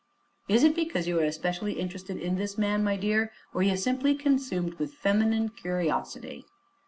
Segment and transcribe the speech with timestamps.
[0.47, 3.75] "Is it because you are especially interested in this man, my dear, or are ye
[3.75, 6.43] simply consumed with feminine curiosity?"